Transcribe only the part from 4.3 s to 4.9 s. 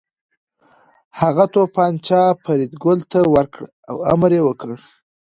یې وکړ